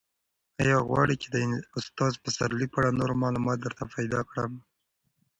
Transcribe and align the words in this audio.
ایا 0.61 0.77
غواړې 0.87 1.15
چې 1.21 1.27
د 1.33 1.35
استاد 1.77 2.13
پسرلي 2.23 2.67
په 2.69 2.77
اړه 2.81 2.97
نور 2.99 3.11
معلومات 3.23 3.57
درته 3.61 3.83
پیدا 3.95 4.21
کړم؟ 4.29 4.53